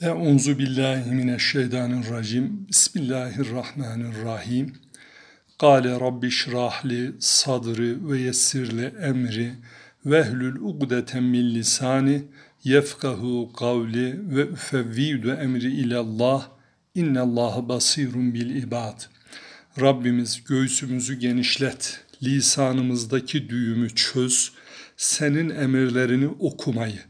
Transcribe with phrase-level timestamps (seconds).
[0.00, 2.68] Euzu billahi mineşşeytanirracim.
[2.68, 4.72] Bismillahirrahmanirrahim.
[5.58, 9.52] Kale rabbi şrahli sadri ve yessirli emri
[10.06, 12.22] ve hlül ugdeten min lisani
[12.64, 16.48] yefkahu kavli ve üfevvidu emri ilallah
[16.94, 19.00] innallaha basirun bil ibad.
[19.80, 24.52] Rabbimiz göğsümüzü genişlet, lisanımızdaki düğümü çöz,
[24.96, 27.00] senin emirlerini okumayı,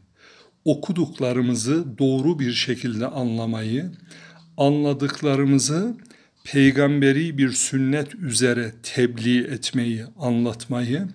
[0.66, 3.92] okuduklarımızı doğru bir şekilde anlamayı,
[4.58, 5.94] anladıklarımızı
[6.44, 11.08] peygamberi bir sünnet üzere tebliğ etmeyi, anlatmayı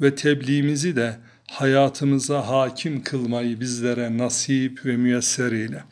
[0.00, 1.16] ve tebliğimizi de
[1.50, 5.84] hayatımıza hakim kılmayı bizlere nasip ve müyesser eyle.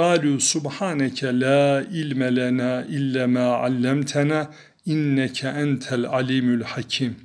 [0.00, 1.62] قالوا سبحانك لا
[1.94, 4.40] علم لنا إلا ما علمتنا
[4.86, 7.16] inneke entel alimül hakim.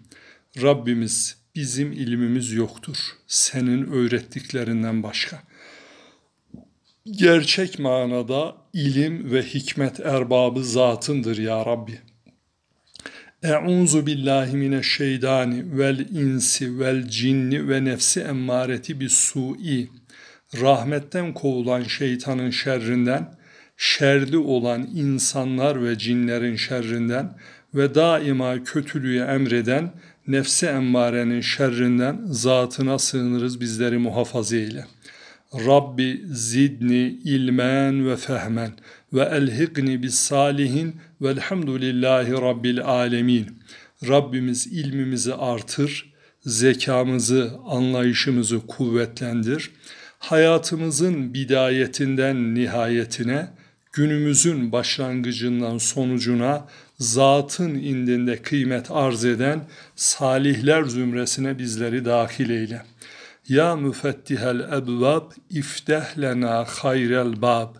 [0.61, 2.96] Rabbimiz bizim ilmimiz yoktur.
[3.26, 5.42] Senin öğrettiklerinden başka.
[7.10, 12.00] Gerçek manada ilim ve hikmet erbabı zatındır ya Rabbi.
[13.42, 19.88] Eûzu billahi mineşşeytani vel insi vel cinni ve nefsi emmareti bis su'i.
[20.60, 23.34] Rahmetten kovulan şeytanın şerrinden,
[23.76, 27.38] şerli olan insanlar ve cinlerin şerrinden
[27.74, 29.92] ve daima kötülüğü emreden
[30.28, 34.86] nefsi emmarenin şerrinden zatına sığınırız bizleri muhafaza eyle.
[35.54, 38.72] Rabbi zidni ilmen ve fehmen
[39.12, 43.46] ve elhikni bis salihin velhamdülillahi rabbil alemin.
[44.08, 46.12] Rabbimiz ilmimizi artır,
[46.46, 49.70] zekamızı, anlayışımızı kuvvetlendir.
[50.18, 53.48] Hayatımızın bidayetinden nihayetine,
[53.92, 56.66] günümüzün başlangıcından sonucuna
[56.98, 59.64] zatın indinde kıymet arz eden
[59.96, 62.82] salihler zümresine bizleri dahil eyle.
[63.48, 67.74] Ya müfettihel ebvab ifteh lena hayrel bab.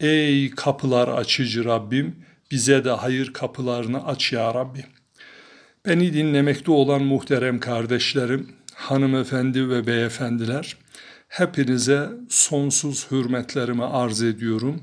[0.00, 2.16] Ey kapılar açıcı Rabbim
[2.50, 4.84] bize de hayır kapılarını aç ya Rabbi.
[5.86, 10.76] Beni dinlemekte olan muhterem kardeşlerim, hanımefendi ve beyefendiler,
[11.28, 14.82] hepinize sonsuz hürmetlerimi arz ediyorum.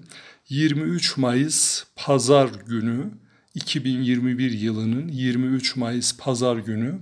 [0.49, 3.11] 23 Mayıs Pazar günü
[3.59, 6.99] 2021 yılının 23 Mayıs Pazar günü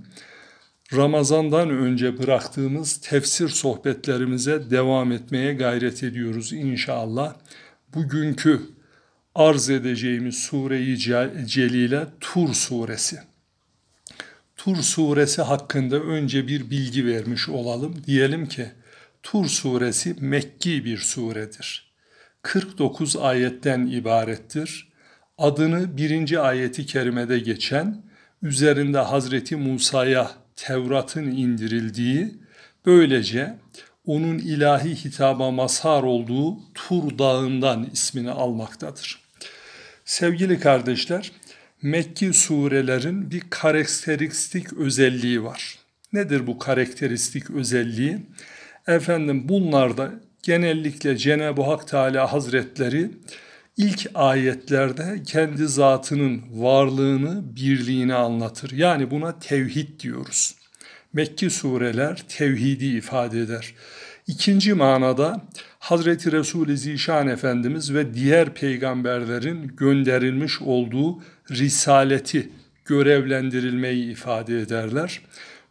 [0.96, 7.34] Ramazandan önce bıraktığımız tefsir sohbetlerimize devam etmeye gayret ediyoruz inşallah.
[7.94, 8.60] Bugünkü
[9.34, 10.98] arz edeceğimiz sure-i
[11.46, 13.18] celile Tur suresi.
[14.56, 17.94] Tur suresi hakkında önce bir bilgi vermiş olalım.
[18.06, 18.66] Diyelim ki
[19.22, 21.92] Tur suresi Mekki bir suredir.
[22.42, 24.87] 49 ayetten ibarettir.
[25.38, 28.02] Adını birinci ayeti kerimede geçen,
[28.42, 32.34] üzerinde Hazreti Musa'ya Tevrat'ın indirildiği,
[32.86, 33.54] böylece
[34.06, 39.20] onun ilahi hitaba mazhar olduğu Tur Dağı'ndan ismini almaktadır.
[40.04, 41.32] Sevgili kardeşler,
[41.82, 45.78] Mekki surelerin bir karakteristik özelliği var.
[46.12, 48.18] Nedir bu karakteristik özelliği?
[48.86, 50.10] Efendim bunlarda
[50.42, 53.10] genellikle Cenab-ı Hak Teala Hazretleri
[53.78, 58.70] ilk ayetlerde kendi zatının varlığını, birliğini anlatır.
[58.70, 60.54] Yani buna tevhid diyoruz.
[61.12, 63.74] Mekki sureler tevhidi ifade eder.
[64.26, 65.42] İkinci manada
[65.78, 72.48] Hazreti Resul-i Zişan Efendimiz ve diğer peygamberlerin gönderilmiş olduğu risaleti,
[72.84, 75.20] görevlendirilmeyi ifade ederler.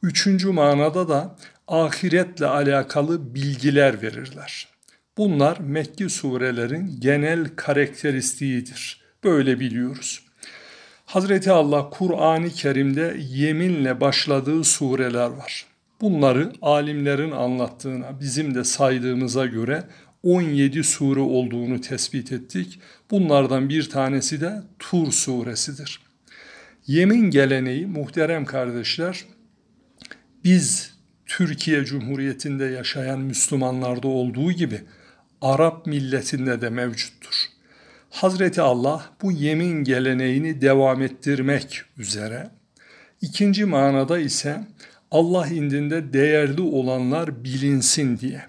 [0.03, 1.35] Üçüncü manada da
[1.67, 4.76] ahiretle alakalı bilgiler verirler.
[5.17, 9.01] Bunlar Mekki surelerin genel karakteristiğidir.
[9.23, 10.22] Böyle biliyoruz.
[11.05, 15.66] Hazreti Allah Kur'an-ı Kerim'de yeminle başladığı sureler var.
[16.01, 19.83] Bunları alimlerin anlattığına, bizim de saydığımıza göre
[20.23, 22.79] 17 sure olduğunu tespit ettik.
[23.11, 25.99] Bunlardan bir tanesi de Tur suresidir.
[26.88, 29.25] Yemin geleneği muhterem kardeşler,
[30.44, 30.94] biz
[31.25, 34.81] Türkiye Cumhuriyeti'nde yaşayan Müslümanlarda olduğu gibi
[35.41, 37.35] Arap milletinde de mevcuttur.
[38.09, 42.49] Hazreti Allah bu yemin geleneğini devam ettirmek üzere.
[43.22, 44.67] İkinci manada ise
[45.11, 48.41] Allah indinde değerli olanlar bilinsin diye.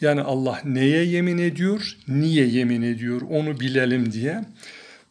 [0.00, 4.44] Yani Allah neye yemin ediyor, niye yemin ediyor onu bilelim diye.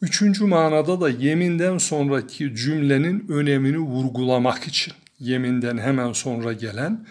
[0.01, 4.93] Üçüncü manada da yeminden sonraki cümlenin önemini vurgulamak için.
[5.19, 7.05] Yeminden hemen sonra gelen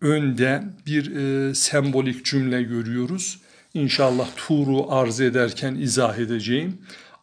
[0.00, 3.40] önde bir e, sembolik cümle görüyoruz.
[3.74, 6.78] İnşallah Tur'u arz ederken izah edeceğim.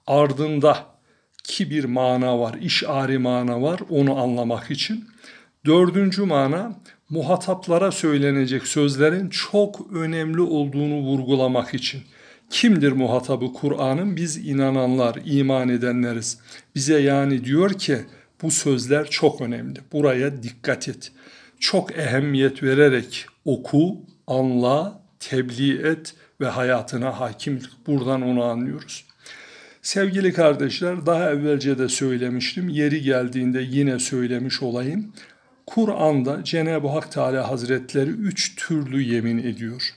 [0.08, 0.86] Ardında
[1.44, 5.06] ki bir mana var, işari mana var onu anlamak için.
[5.66, 12.02] Dördüncü mana muhataplara söylenecek sözlerin çok önemli olduğunu vurgulamak için.
[12.50, 14.16] Kimdir muhatabı Kur'an'ın?
[14.16, 16.40] Biz inananlar, iman edenleriz.
[16.76, 17.98] Bize yani diyor ki
[18.42, 19.80] bu sözler çok önemli.
[19.92, 21.12] Buraya dikkat et.
[21.60, 23.98] Çok ehemmiyet vererek oku,
[24.28, 27.62] anla, tebliğ et ve hayatına hakim.
[27.88, 29.06] Buradan onu anlıyoruz.
[29.82, 32.70] Sevgili kardeşler daha evvelce de söylemiştim.
[32.70, 35.14] Yeri geldiğinde yine söylemiş olayım.
[35.66, 39.94] Kur'an'da Cenab-ı Hak Teala Hazretleri üç türlü yemin ediyor.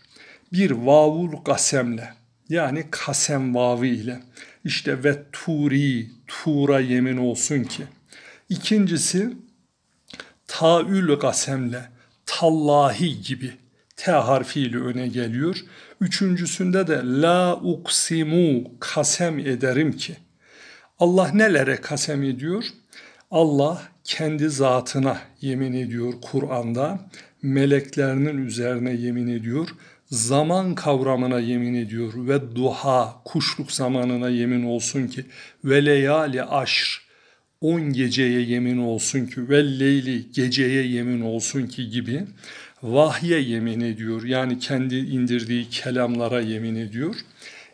[0.52, 2.14] Bir vavul kasemle
[2.49, 4.20] yani kasem vavi ile
[4.64, 7.82] işte ve turi tura yemin olsun ki.
[8.49, 9.37] İkincisi
[10.46, 11.88] taül kasemle
[12.26, 13.52] tallahi gibi
[13.99, 15.56] T harfiyle öne geliyor.
[16.00, 20.17] Üçüncüsünde de la uksimu kasem ederim ki.
[20.99, 22.65] Allah nelere kasem ediyor?
[23.31, 27.00] Allah kendi zatına yemin ediyor Kur'an'da,
[27.43, 29.69] meleklerinin üzerine yemin ediyor,
[30.06, 35.25] zaman kavramına yemin ediyor ve duha, kuşluk zamanına yemin olsun ki
[35.65, 37.09] ve leyali aşr,
[37.61, 42.27] on geceye yemin olsun ki ve leyli geceye yemin olsun ki gibi
[42.82, 44.25] vahye yemin ediyor.
[44.25, 47.16] Yani kendi indirdiği kelamlara yemin ediyor.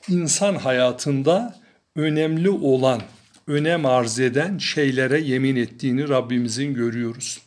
[0.09, 1.57] İnsan hayatında
[1.97, 3.03] önemli olan,
[3.47, 7.41] önem arz eden şeylere yemin ettiğini Rabbimizin görüyoruz.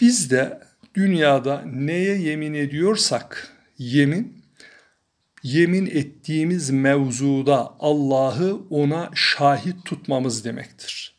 [0.00, 0.60] Biz de
[0.94, 4.42] dünyada neye yemin ediyorsak yemin,
[5.42, 11.14] yemin ettiğimiz mevzuda Allah'ı ona şahit tutmamız demektir.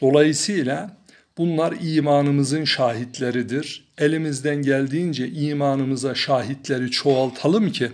[0.00, 0.96] Dolayısıyla
[1.38, 3.84] bunlar imanımızın şahitleridir.
[3.98, 7.90] Elimizden geldiğince imanımıza şahitleri çoğaltalım ki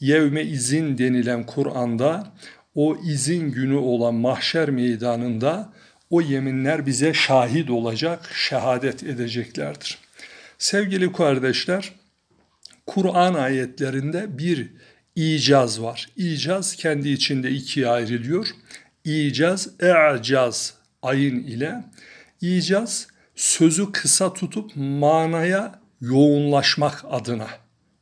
[0.00, 2.32] yevme izin denilen Kur'an'da
[2.74, 5.72] o izin günü olan mahşer meydanında
[6.10, 9.98] o yeminler bize şahit olacak, şehadet edeceklerdir.
[10.58, 11.92] Sevgili kardeşler,
[12.86, 14.68] Kur'an ayetlerinde bir
[15.16, 16.08] icaz var.
[16.16, 18.48] İcaz kendi içinde ikiye ayrılıyor.
[19.04, 21.84] İcaz, e'caz ayın ile.
[22.40, 27.46] İcaz sözü kısa tutup manaya yoğunlaşmak adına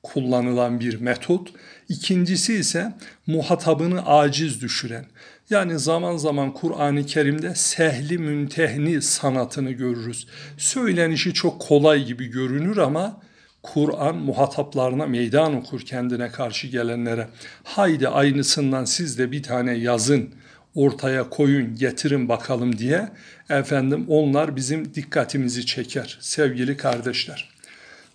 [0.02, 1.52] kullanılan bir metot.
[1.88, 2.92] İkincisi ise
[3.26, 5.06] muhatabını aciz düşüren.
[5.50, 10.26] Yani zaman zaman Kur'an-ı Kerim'de sehli müntehni sanatını görürüz.
[10.58, 13.20] Söylenişi çok kolay gibi görünür ama
[13.62, 17.28] Kur'an muhataplarına meydan okur kendine karşı gelenlere.
[17.64, 20.34] Haydi aynısından siz de bir tane yazın,
[20.76, 23.08] ortaya koyun, getirin bakalım diye
[23.48, 27.48] efendim onlar bizim dikkatimizi çeker sevgili kardeşler.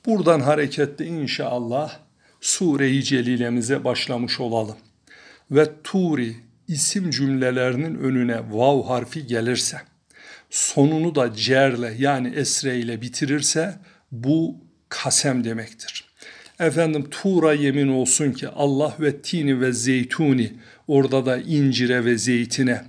[0.06, 1.98] Buradan hareketle inşallah
[2.42, 4.78] Sure-i Celilemize başlamış olalım.
[5.52, 6.36] Ve Turi
[6.68, 9.78] isim cümlelerinin önüne vav harfi gelirse,
[10.50, 13.76] sonunu da cerle yani esre ile bitirirse
[14.12, 14.56] bu
[14.90, 16.11] kasem demektir.
[16.62, 20.54] Efendim Tura yemin olsun ki Allah ve tini ve zeytuni
[20.88, 22.82] orada da incire ve zeytine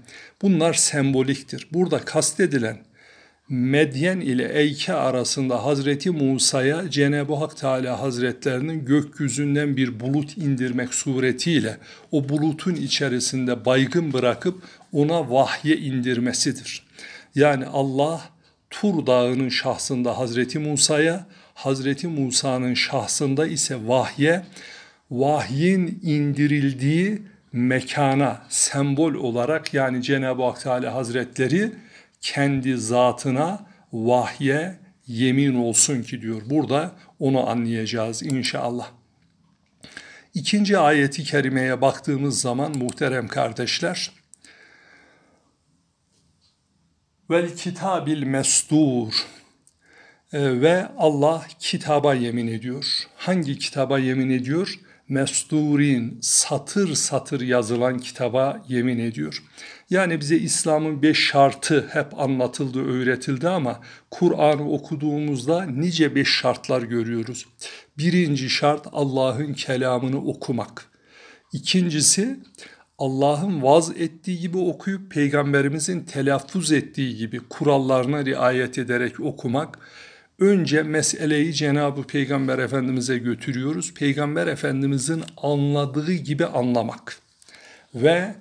[0.42, 1.68] bunlar semboliktir.
[1.72, 2.76] Burada kastedilen
[3.48, 11.76] Medyen ile Eyke arasında Hazreti Musa'ya Cenab-ı Hak Teala Hazretlerinin gökyüzünden bir bulut indirmek suretiyle
[12.10, 16.86] o bulutun içerisinde baygın bırakıp ona vahye indirmesidir.
[17.34, 18.20] Yani Allah
[18.70, 24.44] Tur Dağı'nın şahsında Hazreti Musa'ya, Hazreti Musa'nın şahsında ise vahye,
[25.10, 27.22] vahyin indirildiği
[27.52, 31.72] mekana sembol olarak yani Cenab-ı Hak Teala Hazretleri
[32.20, 36.42] kendi zatına vahye yemin olsun ki diyor.
[36.46, 38.90] Burada onu anlayacağız inşallah.
[40.34, 44.10] İkinci ayeti kerimeye baktığımız zaman muhterem kardeşler,
[47.30, 49.26] vel kitabil mestur
[50.32, 53.06] ve Allah kitaba yemin ediyor.
[53.16, 54.78] Hangi kitaba yemin ediyor?
[55.08, 59.42] Mesturin satır satır yazılan kitaba yemin ediyor.
[59.90, 67.46] Yani bize İslam'ın beş şartı hep anlatıldı, öğretildi ama Kur'an'ı okuduğumuzda nice beş şartlar görüyoruz.
[67.98, 70.86] Birinci şart Allah'ın kelamını okumak.
[71.52, 72.40] İkincisi
[72.98, 79.78] Allah'ın vaz ettiği gibi okuyup peygamberimizin telaffuz ettiği gibi kurallarına riayet ederek okumak.
[80.42, 83.94] Önce meseleyi Cenab-ı Peygamber Efendimiz'e götürüyoruz.
[83.94, 87.18] Peygamber Efendimiz'in anladığı gibi anlamak.
[87.94, 88.34] Ve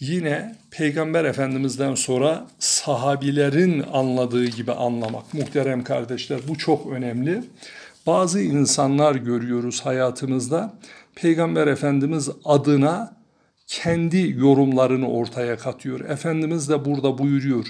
[0.00, 5.34] yine Peygamber Efendimiz'den sonra sahabilerin anladığı gibi anlamak.
[5.34, 7.44] Muhterem kardeşler bu çok önemli.
[8.06, 10.74] Bazı insanlar görüyoruz hayatımızda.
[11.14, 13.16] Peygamber Efendimiz adına
[13.66, 16.00] kendi yorumlarını ortaya katıyor.
[16.00, 17.66] Efendimiz de burada buyuruyor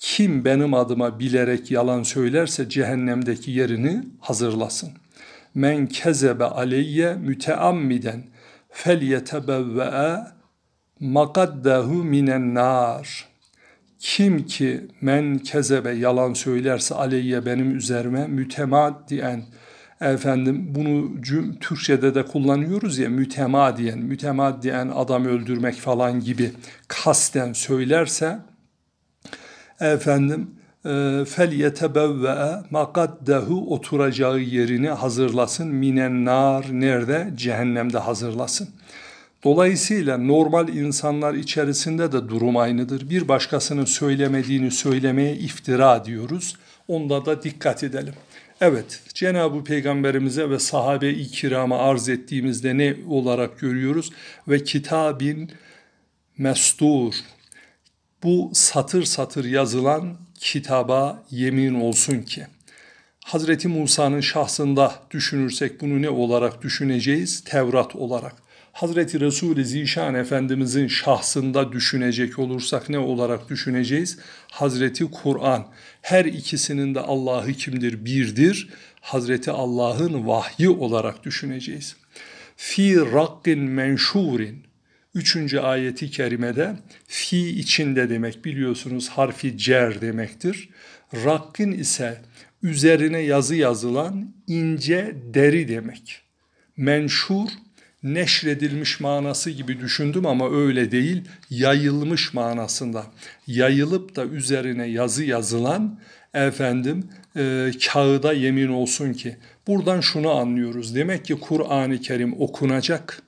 [0.00, 4.90] kim benim adıma bilerek yalan söylerse cehennemdeki yerini hazırlasın.
[5.54, 8.22] Men kezebe aleyye müteammiden
[8.70, 10.18] fel yetebevve
[11.00, 13.28] makaddehu minen nar.
[13.98, 19.44] Kim ki men kezebe yalan söylerse aleyye benim üzerime mütemadiyen
[20.00, 26.52] efendim bunu cüm, Türkçe'de de kullanıyoruz ya mütemadiyen, mütemadiyen adam öldürmek falan gibi
[26.88, 28.38] kasten söylerse
[29.80, 30.50] efendim
[30.84, 38.68] e, fel yetebevve makaddehu oturacağı yerini hazırlasın minen nar nerede cehennemde hazırlasın.
[39.44, 43.10] Dolayısıyla normal insanlar içerisinde de durum aynıdır.
[43.10, 46.56] Bir başkasının söylemediğini söylemeye iftira diyoruz.
[46.88, 48.14] Onda da dikkat edelim.
[48.60, 54.10] Evet, Cenab-ı Peygamberimize ve sahabe-i kirama arz ettiğimizde ne olarak görüyoruz?
[54.48, 55.50] Ve kitabin
[56.38, 57.14] mestur.
[58.22, 62.46] Bu satır satır yazılan kitaba yemin olsun ki.
[63.24, 67.44] Hazreti Musa'nın şahsında düşünürsek bunu ne olarak düşüneceğiz?
[67.44, 68.34] Tevrat olarak.
[68.72, 74.18] Hazreti Resul-i Zişan Efendimizin şahsında düşünecek olursak ne olarak düşüneceğiz?
[74.50, 75.66] Hazreti Kur'an.
[76.02, 78.04] Her ikisinin de Allah'ı kimdir?
[78.04, 78.68] Birdir.
[79.00, 81.96] Hazreti Allah'ın vahyi olarak düşüneceğiz.
[82.56, 84.69] Fi rakkin menşurin.
[85.14, 86.76] Üçüncü ayeti kerimede
[87.06, 90.68] fi içinde demek biliyorsunuz harfi cer demektir.
[91.14, 92.20] Rakkin ise
[92.62, 96.22] üzerine yazı yazılan ince deri demek.
[96.76, 97.48] Menşur
[98.02, 101.22] neşredilmiş manası gibi düşündüm ama öyle değil.
[101.50, 103.06] Yayılmış manasında.
[103.46, 106.00] Yayılıp da üzerine yazı yazılan
[106.34, 109.36] efendim e, kağıda yemin olsun ki.
[109.66, 110.94] Buradan şunu anlıyoruz.
[110.94, 113.22] Demek ki Kur'an-ı Kerim okunacak,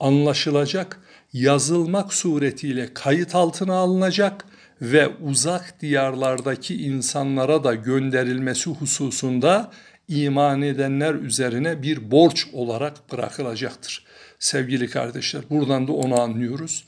[0.00, 1.00] anlaşılacak,
[1.32, 4.44] yazılmak suretiyle kayıt altına alınacak
[4.82, 9.70] ve uzak diyarlardaki insanlara da gönderilmesi hususunda
[10.08, 14.04] iman edenler üzerine bir borç olarak bırakılacaktır.
[14.38, 16.84] Sevgili kardeşler buradan da onu anlıyoruz.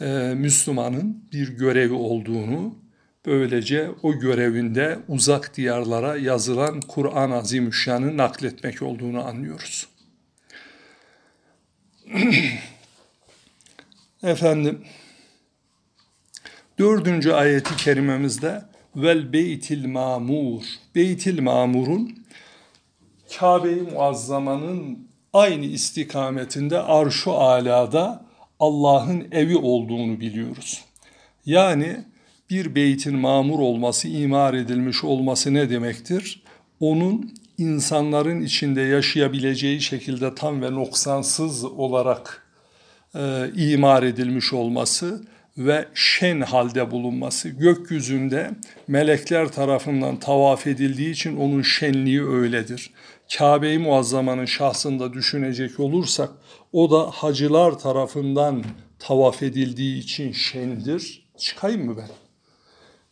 [0.00, 0.06] Ee,
[0.36, 2.78] Müslümanın bir görevi olduğunu,
[3.26, 9.88] böylece o görevinde uzak diyarlara yazılan Kur'an-ı Azimüşşan'ı nakletmek olduğunu anlıyoruz.
[14.26, 14.84] Efendim,
[16.78, 18.62] dördüncü ayeti kerimemizde
[18.96, 20.62] vel beytil mamur,
[20.94, 22.24] beytil mamurun
[23.38, 28.26] Kabe-i Muazzama'nın aynı istikametinde arşu alada
[28.60, 30.84] Allah'ın evi olduğunu biliyoruz.
[31.44, 32.04] Yani
[32.50, 36.42] bir beytin mamur olması, imar edilmiş olması ne demektir?
[36.80, 42.45] Onun insanların içinde yaşayabileceği şekilde tam ve noksansız olarak
[43.14, 45.24] e, imar edilmiş olması
[45.58, 47.48] ve şen halde bulunması.
[47.48, 48.50] Gökyüzünde
[48.88, 52.90] melekler tarafından tavaf edildiği için onun şenliği öyledir.
[53.38, 56.30] Kabe-i Muazzama'nın şahsında düşünecek olursak
[56.72, 58.64] o da hacılar tarafından
[58.98, 61.26] tavaf edildiği için şendir.
[61.38, 62.25] Çıkayım mı ben?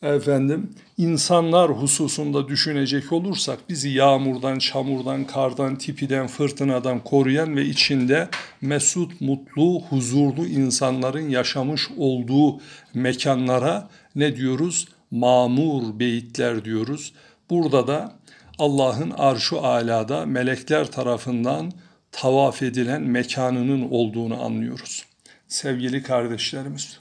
[0.04, 8.28] Efendim insanlar hususunda düşünecek olursak bizi yağmurdan, çamurdan, kardan, tipiden, fırtınadan koruyan ve içinde
[8.60, 12.60] mesut, mutlu, huzurlu insanların yaşamış olduğu
[12.94, 14.88] mekanlara ne diyoruz?
[15.10, 17.12] Mamur beyitler diyoruz.
[17.50, 18.12] Burada da
[18.58, 21.72] Allah'ın arşu alada melekler tarafından
[22.12, 25.04] tavaf edilen mekanının olduğunu anlıyoruz.
[25.48, 26.98] Sevgili kardeşlerimiz,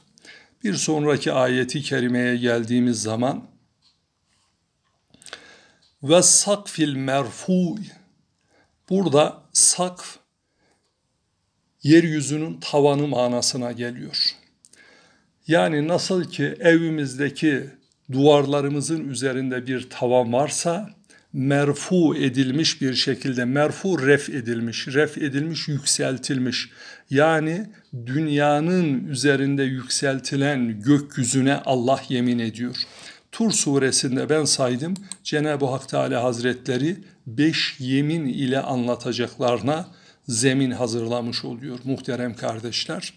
[0.64, 3.48] bir sonraki ayeti kerimeye geldiğimiz zaman
[6.04, 7.78] ve sakfil merfu
[8.90, 10.18] burada sakf
[11.84, 14.36] yeryüzünün tavanı manasına geliyor.
[15.48, 17.70] Yani nasıl ki evimizdeki
[18.12, 20.90] duvarlarımızın üzerinde bir tavan varsa
[21.34, 26.70] merfu edilmiş bir şekilde merfu ref edilmiş, ref edilmiş, yükseltilmiş.
[27.10, 27.70] Yani
[28.06, 32.76] dünyanın üzerinde yükseltilen gökyüzüne Allah yemin ediyor.
[33.32, 36.98] Tur suresinde ben saydım Cenab-ı Hak Teala Hazretleri
[37.28, 39.88] beş yemin ile anlatacaklarına
[40.28, 43.14] zemin hazırlamış oluyor muhterem kardeşler.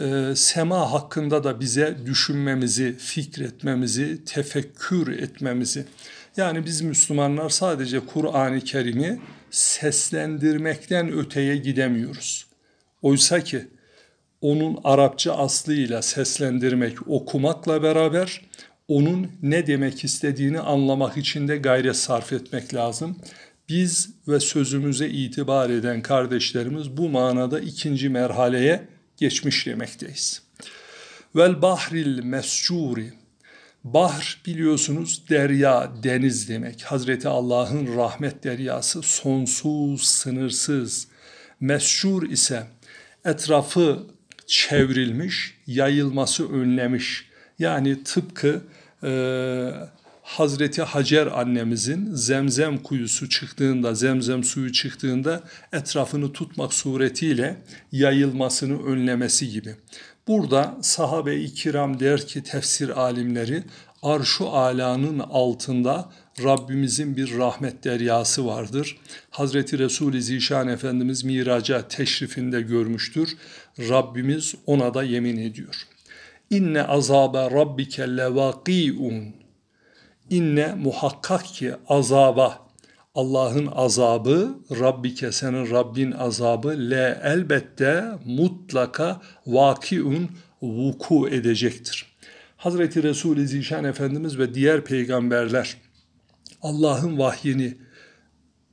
[0.00, 5.84] Ee, sema hakkında da bize düşünmemizi, fikretmemizi, tefekkür etmemizi,
[6.36, 12.46] yani biz Müslümanlar sadece Kur'an-ı Kerim'i seslendirmekten öteye gidemiyoruz.
[13.02, 13.68] Oysa ki
[14.40, 18.40] onun Arapça aslıyla seslendirmek, okumakla beraber
[18.88, 23.16] onun ne demek istediğini anlamak için de gayret sarf etmek lazım.
[23.68, 30.42] Biz ve sözümüze itibar eden kardeşlerimiz bu manada ikinci merhaleye geçmiş demekteyiz.
[31.36, 33.12] Vel bahril mescuri
[33.94, 36.82] Bahr biliyorsunuz derya, deniz demek.
[36.82, 41.08] Hazreti Allah'ın rahmet deryası sonsuz, sınırsız.
[41.60, 42.66] Meşhur ise
[43.24, 44.06] etrafı
[44.46, 47.28] çevrilmiş, yayılması önlemiş.
[47.58, 48.62] Yani tıpkı
[49.02, 49.10] e,
[50.22, 57.56] Hazreti Hacer annemizin zemzem kuyusu çıktığında, zemzem suyu çıktığında etrafını tutmak suretiyle
[57.92, 59.76] yayılmasını önlemesi gibi.
[60.28, 63.62] Burada sahabe-i kiram der ki tefsir alimleri
[64.02, 66.10] arşu alanın altında
[66.42, 68.98] Rabbimizin bir rahmet deryası vardır.
[69.30, 73.36] Hazreti Resul-i Zişan Efendimiz miraca teşrifinde görmüştür.
[73.78, 75.86] Rabbimiz ona da yemin ediyor.
[76.50, 79.34] İnne azabe rabbike levakiun.
[80.30, 82.65] İnne muhakkak ki azaba
[83.16, 90.30] Allah'ın azabı, Rabbike senin Rabbin azabı le elbette mutlaka vakiun
[90.62, 92.06] vuku edecektir.
[92.56, 95.76] Hazreti Resul-i Zişan Efendimiz ve diğer peygamberler
[96.62, 97.76] Allah'ın vahyini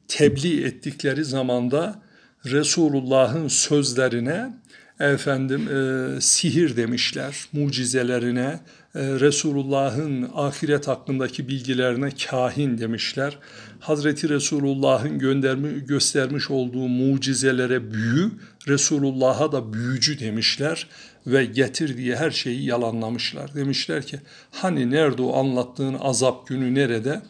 [0.07, 2.01] tebliğ ettikleri zamanda
[2.45, 4.53] Resulullah'ın sözlerine
[4.99, 8.59] efendim e, sihir demişler, mucizelerine,
[8.95, 13.37] Resulullah'ın ahiret hakkındaki bilgilerine kahin demişler.
[13.79, 18.31] Hazreti Resulullah'ın göndermi, göstermiş olduğu mucizelere büyü,
[18.67, 20.87] Resulullah'a da büyücü demişler
[21.27, 23.55] ve getirdiği her şeyi yalanlamışlar.
[23.55, 24.19] Demişler ki
[24.51, 27.21] hani nerede o anlattığın azap günü nerede?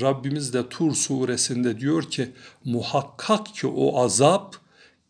[0.00, 2.30] Rabbimiz de Tur suresinde diyor ki
[2.64, 4.56] muhakkak ki o azap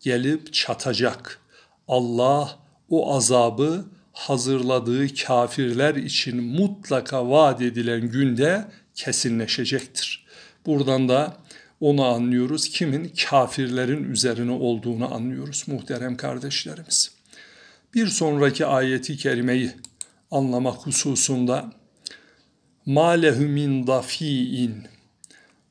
[0.00, 1.40] gelip çatacak.
[1.88, 2.58] Allah
[2.90, 3.84] o azabı
[4.18, 10.26] hazırladığı kafirler için mutlaka vaat edilen günde kesinleşecektir.
[10.66, 11.36] Buradan da
[11.80, 12.68] onu anlıyoruz.
[12.68, 13.12] Kimin?
[13.28, 17.10] Kafirlerin üzerine olduğunu anlıyoruz muhterem kardeşlerimiz.
[17.94, 19.70] Bir sonraki ayeti kerimeyi
[20.30, 21.72] anlamak hususunda
[22.86, 24.86] malehu min dafiin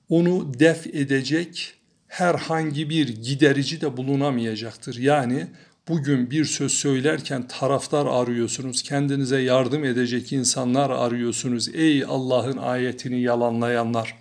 [0.10, 1.74] onu def edecek
[2.08, 4.96] herhangi bir giderici de bulunamayacaktır.
[4.98, 5.48] Yani
[5.88, 11.76] bugün bir söz söylerken taraftar arıyorsunuz, kendinize yardım edecek insanlar arıyorsunuz.
[11.76, 14.16] Ey Allah'ın ayetini yalanlayanlar.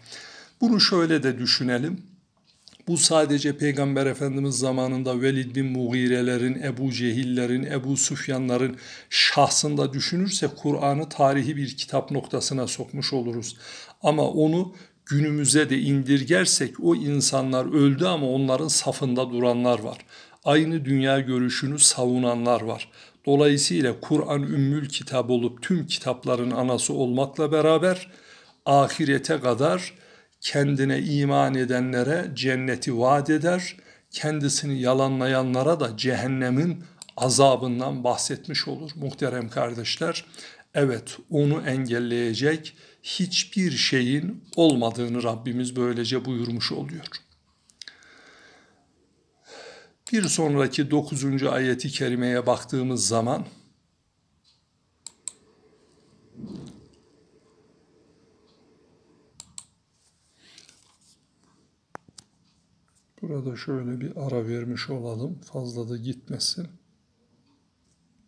[0.60, 2.02] Bunu şöyle de düşünelim.
[2.88, 8.76] Bu sadece Peygamber Efendimiz zamanında Velid bin Mugirelerin, Ebu Cehillerin, Ebu Sufyanların
[9.10, 13.56] şahsında düşünürse Kur'an'ı tarihi bir kitap noktasına sokmuş oluruz.
[14.02, 14.74] Ama onu
[15.06, 19.98] günümüze de indirgersek o insanlar öldü ama onların safında duranlar var.
[20.46, 22.88] Aynı dünya görüşünü savunanlar var.
[23.26, 28.10] Dolayısıyla Kur'an ümmül kitap olup tüm kitapların anası olmakla beraber
[28.66, 29.94] ahirete kadar
[30.40, 33.76] kendine iman edenlere cenneti vaat eder,
[34.10, 36.84] kendisini yalanlayanlara da cehennemin
[37.16, 40.24] azabından bahsetmiş olur muhterem kardeşler.
[40.74, 47.06] Evet onu engelleyecek hiçbir şeyin olmadığını Rabbimiz böylece buyurmuş oluyor.
[50.12, 53.46] Bir sonraki dokuzuncu ayeti kerimeye baktığımız zaman
[63.22, 65.40] Burada şöyle bir ara vermiş olalım.
[65.40, 66.68] Fazla da gitmesin.